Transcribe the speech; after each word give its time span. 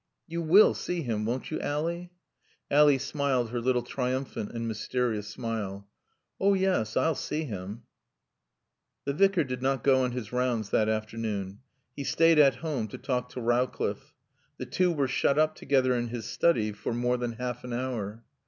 "You 0.27 0.41
will 0.41 0.73
see 0.73 1.03
him, 1.03 1.25
won't 1.25 1.51
you, 1.51 1.59
Ally?" 1.59 2.05
Ally 2.71 2.97
smiled 2.97 3.51
her 3.51 3.61
little 3.61 3.83
triumphant 3.83 4.49
and 4.51 4.67
mysterious 4.67 5.27
smile. 5.27 5.87
"Oh 6.39 6.55
yes, 6.55 6.97
I'll 6.97 7.13
see 7.13 7.43
him." 7.43 7.83
The 9.05 9.13
Vicar 9.13 9.43
did 9.43 9.61
not 9.61 9.83
go 9.83 10.01
on 10.03 10.13
his 10.13 10.33
rounds 10.33 10.71
that 10.71 10.89
afternoon. 10.89 11.59
He 11.95 12.03
stayed 12.03 12.39
at 12.39 12.55
home 12.65 12.87
to 12.87 12.97
talk 12.97 13.29
to 13.33 13.41
Rowcliffe. 13.41 14.15
The 14.57 14.65
two 14.65 14.91
were 14.91 15.07
shut 15.07 15.37
up 15.37 15.53
together 15.53 15.93
in 15.93 16.07
his 16.07 16.25
study 16.25 16.71
for 16.71 16.95
more 16.95 17.17
than 17.17 17.33
half 17.33 17.63
an 17.63 17.71
hour. 17.71 18.23